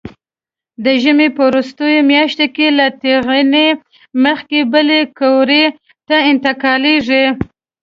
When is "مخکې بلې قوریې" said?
4.25-5.65